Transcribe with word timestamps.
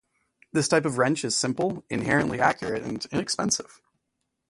This 0.51 0.67
type 0.67 0.85
of 0.85 0.97
wrench 0.97 1.23
is 1.23 1.37
simple, 1.37 1.85
inherently 1.87 2.39
accurate, 2.39 2.81
and 2.81 3.05
inexpensive. 3.11 3.83